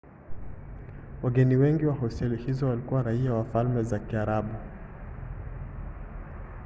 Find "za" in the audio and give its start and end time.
3.83-3.99